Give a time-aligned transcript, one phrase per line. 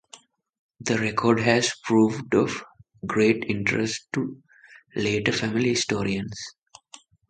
[0.79, 2.63] The record has proved of
[3.05, 4.41] great interest to
[4.95, 6.41] later family historians.